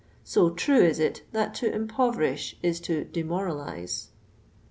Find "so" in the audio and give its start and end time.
0.23-0.49